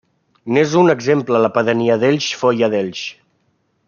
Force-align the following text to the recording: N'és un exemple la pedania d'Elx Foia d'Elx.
N'és 0.55 0.71
un 0.79 0.89
exemple 0.93 1.41
la 1.43 1.51
pedania 1.57 1.99
d'Elx 2.05 2.31
Foia 2.41 2.71
d'Elx. 2.75 3.05